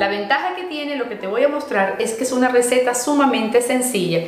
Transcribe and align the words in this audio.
La 0.00 0.08
ventaja 0.08 0.56
que 0.56 0.62
tiene 0.62 0.96
lo 0.96 1.10
que 1.10 1.14
te 1.14 1.26
voy 1.26 1.44
a 1.44 1.48
mostrar 1.48 1.96
es 1.98 2.14
que 2.14 2.24
es 2.24 2.32
una 2.32 2.48
receta 2.48 2.94
sumamente 2.94 3.60
sencilla. 3.60 4.22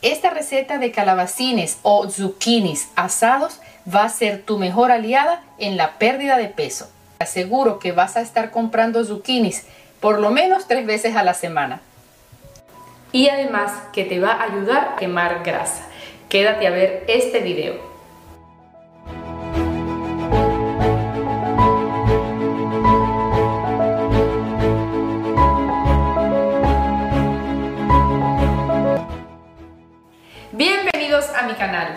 Esta 0.00 0.30
receta 0.30 0.78
de 0.78 0.90
calabacines 0.90 1.78
o 1.82 2.08
zucchinis 2.08 2.88
asados 2.96 3.60
va 3.94 4.04
a 4.04 4.08
ser 4.08 4.40
tu 4.40 4.56
mejor 4.56 4.90
aliada 4.90 5.42
en 5.58 5.76
la 5.76 5.98
pérdida 5.98 6.38
de 6.38 6.48
peso. 6.48 6.88
Te 7.18 7.24
aseguro 7.24 7.78
que 7.78 7.92
vas 7.92 8.16
a 8.16 8.22
estar 8.22 8.50
comprando 8.50 9.04
zucchinis 9.04 9.66
por 10.00 10.18
lo 10.18 10.30
menos 10.30 10.66
tres 10.66 10.86
veces 10.86 11.14
a 11.14 11.22
la 11.22 11.34
semana. 11.34 11.82
Y 13.12 13.28
además 13.28 13.70
que 13.92 14.04
te 14.04 14.18
va 14.18 14.32
a 14.32 14.44
ayudar 14.44 14.92
a 14.94 14.96
quemar 14.96 15.42
grasa. 15.44 15.82
Quédate 16.30 16.66
a 16.66 16.70
ver 16.70 17.04
este 17.06 17.40
video. 17.40 17.91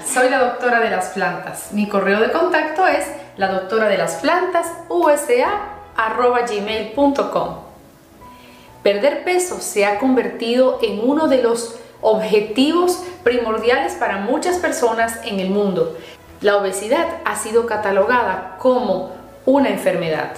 Soy 0.05 0.29
la 0.29 0.39
doctora 0.39 0.79
de 0.79 0.89
las 0.89 1.09
plantas. 1.09 1.71
Mi 1.71 1.87
correo 1.87 2.19
de 2.19 2.31
contacto 2.31 2.87
es 2.87 3.05
la 3.37 3.49
doctora 3.49 3.87
de 3.87 3.97
las 3.97 4.15
plantas 4.15 4.67
usa.gmail.com 4.89 5.65
Perder 8.83 9.23
peso 9.23 9.59
se 9.61 9.85
ha 9.85 9.97
convertido 9.97 10.79
en 10.81 10.99
uno 11.07 11.27
de 11.27 11.41
los 11.41 11.79
objetivos 12.01 13.03
primordiales 13.23 13.93
para 13.95 14.17
muchas 14.17 14.57
personas 14.57 15.19
en 15.25 15.39
el 15.39 15.49
mundo. 15.49 15.97
La 16.41 16.57
obesidad 16.57 17.07
ha 17.25 17.35
sido 17.35 17.65
catalogada 17.65 18.57
como 18.59 19.11
una 19.45 19.69
enfermedad. 19.69 20.33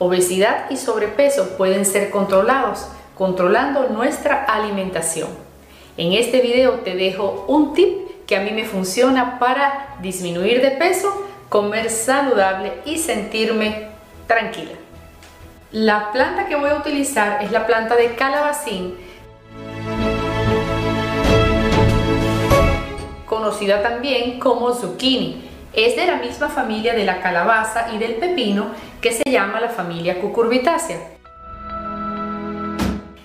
Obesidad 0.00 0.68
y 0.70 0.76
sobrepeso 0.76 1.56
pueden 1.56 1.84
ser 1.84 2.10
controlados 2.10 2.88
controlando 3.16 3.88
nuestra 3.88 4.44
alimentación. 4.44 5.28
En 5.96 6.12
este 6.12 6.40
video 6.40 6.80
te 6.80 6.94
dejo 6.94 7.44
un 7.48 7.74
tip 7.74 8.07
que 8.28 8.36
a 8.36 8.40
mí 8.40 8.50
me 8.52 8.66
funciona 8.66 9.38
para 9.38 9.96
disminuir 10.02 10.60
de 10.60 10.72
peso, 10.72 11.26
comer 11.48 11.88
saludable 11.88 12.74
y 12.84 12.98
sentirme 12.98 13.88
tranquila. 14.26 14.72
La 15.72 16.12
planta 16.12 16.46
que 16.46 16.54
voy 16.54 16.68
a 16.68 16.76
utilizar 16.76 17.42
es 17.42 17.50
la 17.50 17.66
planta 17.66 17.96
de 17.96 18.14
calabacín, 18.14 18.96
conocida 23.24 23.82
también 23.82 24.38
como 24.38 24.74
zucchini. 24.74 25.48
Es 25.72 25.96
de 25.96 26.06
la 26.06 26.16
misma 26.16 26.48
familia 26.48 26.94
de 26.94 27.04
la 27.04 27.20
calabaza 27.20 27.88
y 27.94 27.98
del 27.98 28.16
pepino 28.16 28.72
que 29.00 29.12
se 29.12 29.22
llama 29.30 29.60
la 29.60 29.70
familia 29.70 30.20
cucurbitácea. 30.20 31.17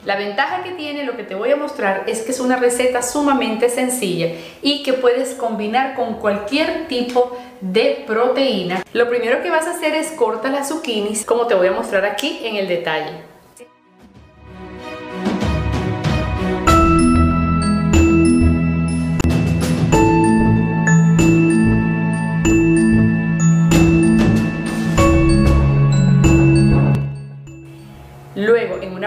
La 0.05 0.17
ventaja 0.17 0.63
que 0.63 0.71
tiene 0.71 1.05
lo 1.05 1.15
que 1.15 1.23
te 1.23 1.33
voy 1.33 1.51
a 1.51 1.55
mostrar 1.55 2.03
es 2.07 2.21
que 2.21 2.31
es 2.31 2.41
una 2.41 2.57
receta 2.57 3.01
sumamente 3.01 3.69
sencilla 3.69 4.27
y 4.61 4.83
que 4.83 4.91
puedes 4.91 5.33
combinar 5.33 5.95
con 5.95 6.15
cualquier 6.15 6.87
tipo 6.87 7.37
de 7.61 8.03
proteína. 8.05 8.83
Lo 8.91 9.07
primero 9.09 9.41
que 9.41 9.49
vas 9.49 9.65
a 9.65 9.71
hacer 9.71 9.95
es 9.95 10.11
cortar 10.11 10.51
las 10.51 10.67
zucchinis 10.67 11.23
como 11.23 11.47
te 11.47 11.55
voy 11.55 11.67
a 11.67 11.71
mostrar 11.71 12.03
aquí 12.03 12.41
en 12.43 12.57
el 12.57 12.67
detalle. 12.67 13.32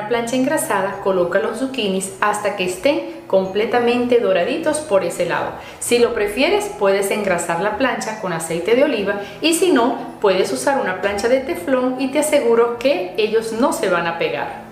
Plancha 0.09 0.37
engrasada, 0.37 1.01
coloca 1.03 1.39
los 1.41 1.59
zucchinis 1.59 2.15
hasta 2.21 2.57
que 2.57 2.65
estén 2.65 3.17
completamente 3.27 4.21
doraditos 4.21 4.79
por 4.79 5.05
ese 5.05 5.27
lado. 5.27 5.51
Si 5.81 5.99
lo 5.99 6.15
prefieres, 6.15 6.71
puedes 6.79 7.11
engrasar 7.11 7.61
la 7.61 7.77
plancha 7.77 8.21
con 8.21 8.33
aceite 8.33 8.75
de 8.77 8.85
oliva 8.85 9.21
y 9.41 9.55
si 9.55 9.73
no, 9.73 10.17
puedes 10.21 10.53
usar 10.53 10.81
una 10.81 11.01
plancha 11.01 11.29
de 11.29 11.41
teflón 11.41 12.01
y 12.01 12.13
te 12.13 12.21
aseguro 12.21 12.79
que 12.79 13.15
ellos 13.17 13.53
no 13.53 13.73
se 13.73 13.89
van 13.91 14.07
a 14.07 14.19
pegar. 14.19 14.65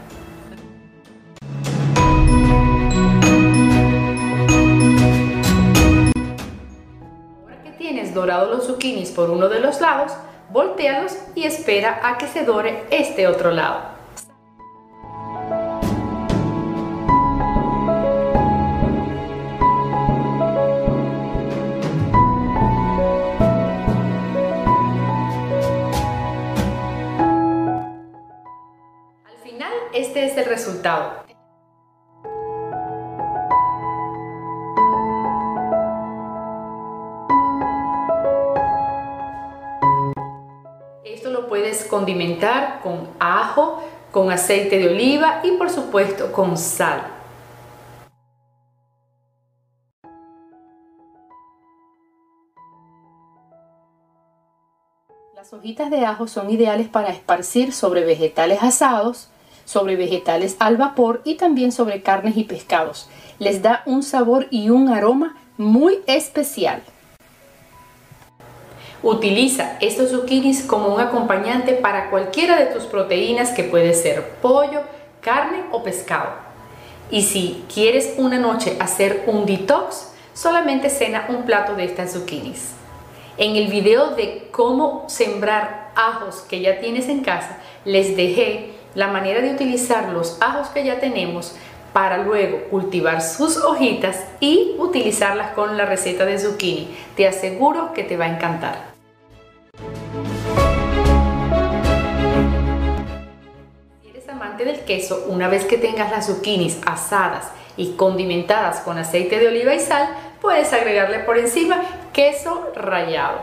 Ahora 7.43 7.63
que 7.65 7.71
tienes 7.77 8.15
dorado 8.15 8.51
los 8.51 8.67
zucchinis 8.67 9.11
por 9.11 9.31
uno 9.31 9.49
de 9.49 9.61
los 9.61 9.81
lados, 9.81 10.13
voltealos 10.51 11.17
y 11.35 11.45
espera 11.45 12.01
a 12.05 12.19
que 12.19 12.29
se 12.29 12.45
dore 12.45 12.85
este 12.91 13.27
otro 13.27 13.51
lado. 13.51 13.94
Esto 41.05 41.31
lo 41.31 41.49
puedes 41.49 41.84
condimentar 41.84 42.81
con 42.83 43.09
ajo, 43.19 43.83
con 44.12 44.31
aceite 44.31 44.78
de 44.78 44.89
oliva 44.89 45.41
y 45.43 45.53
por 45.53 45.71
supuesto 45.71 46.31
con 46.33 46.59
sal. 46.59 47.00
Las 55.34 55.50
hojitas 55.55 55.91
de 55.91 56.05
ajo 56.05 56.27
son 56.27 56.50
ideales 56.50 56.89
para 56.89 57.09
esparcir 57.09 57.73
sobre 57.73 58.05
vegetales 58.05 58.62
asados, 58.62 59.31
sobre 59.65 59.97
vegetales 59.97 60.57
al 60.59 60.77
vapor 60.77 61.21
y 61.25 61.35
también 61.35 61.73
sobre 61.73 62.03
carnes 62.03 62.37
y 62.37 62.45
pescados. 62.45 63.09
Les 63.39 63.63
da 63.63 63.83
un 63.87 64.03
sabor 64.03 64.47
y 64.51 64.71
un 64.71 64.89
aroma 64.89 65.37
muy 65.57 66.01
especial. 66.07 66.83
Utiliza 69.03 69.77
estos 69.81 70.11
zucchinis 70.11 70.63
como 70.63 70.95
un 70.95 71.01
acompañante 71.01 71.75
para 71.75 72.09
cualquiera 72.09 72.57
de 72.57 72.67
tus 72.67 72.85
proteínas 72.85 73.51
que 73.51 73.65
puede 73.65 73.93
ser 73.93 74.31
pollo, 74.41 74.81
carne 75.21 75.65
o 75.73 75.83
pescado. 75.83 76.31
Y 77.11 77.23
si 77.23 77.65
quieres 77.73 78.15
una 78.17 78.39
noche 78.39 78.77
hacer 78.81 79.25
un 79.27 79.45
detox, 79.45 80.13
solamente 80.33 80.89
cena 80.89 81.27
un 81.29 81.45
plato 81.45 81.75
de 81.75 81.85
estas 81.85 82.13
zucchinis. 82.15 82.71
En 83.37 83.57
el 83.57 83.69
video 83.69 84.15
de 84.15 84.49
cómo 84.51 85.05
sembrar 85.09 85.91
ajos 85.97 86.37
que 86.49 86.61
ya 86.61 86.81
tienes 86.81 87.09
en 87.09 87.21
casa, 87.21 87.59
les 87.85 88.17
dejé 88.17 88.71
la 88.94 89.09
manera 89.09 89.41
de 89.41 89.53
utilizar 89.53 90.10
los 90.10 90.38
ajos 90.41 90.69
que 90.69 90.84
ya 90.84 91.00
tenemos 91.00 91.56
para 91.93 92.19
luego 92.19 92.65
cultivar 92.71 93.22
sus 93.22 93.56
hojitas 93.56 94.25
y 94.41 94.75
utilizarlas 94.78 95.53
con 95.53 95.77
la 95.77 95.87
receta 95.87 96.25
de 96.25 96.38
zucchini. 96.38 96.88
Te 97.16 97.28
aseguro 97.28 97.93
que 97.93 98.03
te 98.03 98.16
va 98.16 98.25
a 98.25 98.34
encantar. 98.34 98.77
Si 104.03 104.09
eres 104.09 104.28
amante 104.28 104.65
del 104.65 104.81
queso, 104.81 105.26
una 105.28 105.49
vez 105.49 105.65
que 105.65 105.78
tengas 105.78 106.11
las 106.11 106.26
zucchinis 106.26 106.81
asadas 106.84 107.47
y 107.76 107.93
condimentadas 107.93 108.81
con 108.81 108.99
aceite 108.99 109.38
de 109.38 109.49
oliva 109.49 109.75
y 109.75 109.81
sal, 109.81 110.09
puedes 110.41 110.72
agregarle 110.72 111.21
por 111.21 111.38
encima 111.38 111.82
queso 112.12 112.72
rallado. 112.75 113.38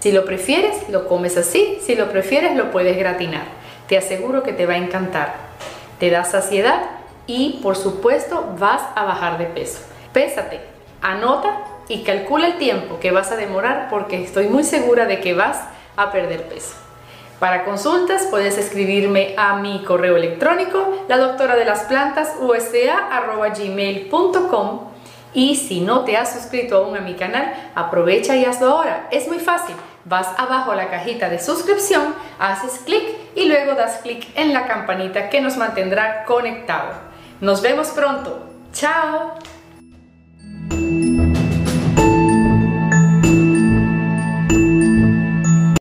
Si 0.00 0.12
lo 0.12 0.24
prefieres, 0.24 0.88
lo 0.88 1.08
comes 1.08 1.36
así, 1.36 1.78
si 1.82 1.94
lo 1.94 2.10
prefieres, 2.10 2.56
lo 2.56 2.70
puedes 2.70 2.96
gratinar. 2.96 3.59
Te 3.90 3.98
aseguro 3.98 4.42
que 4.44 4.52
te 4.52 4.64
va 4.66 4.74
a 4.74 4.78
encantar. 4.78 5.34
Te 5.98 6.10
da 6.10 6.22
saciedad 6.22 6.82
y 7.26 7.58
por 7.60 7.74
supuesto 7.76 8.54
vas 8.56 8.82
a 8.94 9.02
bajar 9.02 9.36
de 9.36 9.46
peso. 9.46 9.80
Pésate, 10.12 10.60
anota 11.02 11.64
y 11.88 12.04
calcula 12.04 12.46
el 12.46 12.58
tiempo 12.58 13.00
que 13.00 13.10
vas 13.10 13.32
a 13.32 13.36
demorar 13.36 13.88
porque 13.90 14.22
estoy 14.22 14.46
muy 14.46 14.62
segura 14.62 15.06
de 15.06 15.18
que 15.18 15.34
vas 15.34 15.58
a 15.96 16.12
perder 16.12 16.44
peso. 16.44 16.76
Para 17.40 17.64
consultas 17.64 18.28
puedes 18.30 18.58
escribirme 18.58 19.34
a 19.36 19.56
mi 19.56 19.82
correo 19.82 20.16
electrónico, 20.16 21.04
la 21.08 21.18
doctora 21.18 21.56
de 21.56 21.64
las 21.64 21.80
plantas 21.80 22.36
usa.gmail.com 22.38 22.90
y 25.34 25.56
si 25.56 25.80
no 25.80 26.04
te 26.04 26.16
has 26.16 26.32
suscrito 26.32 26.76
aún 26.76 26.96
a 26.96 27.00
mi 27.00 27.14
canal, 27.14 27.52
aprovecha 27.74 28.36
y 28.36 28.44
hazlo 28.44 28.68
ahora. 28.68 29.08
Es 29.10 29.26
muy 29.26 29.40
fácil. 29.40 29.74
Vas 30.04 30.28
abajo 30.38 30.70
a 30.70 30.76
la 30.76 30.90
cajita 30.90 31.28
de 31.28 31.40
suscripción, 31.40 32.14
haces 32.38 32.82
clic 32.84 33.19
y 33.34 33.48
luego 33.48 33.74
das 33.74 33.98
clic 34.02 34.26
en 34.36 34.52
la 34.52 34.66
campanita 34.66 35.30
que 35.30 35.40
nos 35.40 35.56
mantendrá 35.56 36.24
conectado. 36.24 36.92
Nos 37.40 37.62
vemos 37.62 37.88
pronto. 37.88 38.46
¡Chao! 38.72 39.34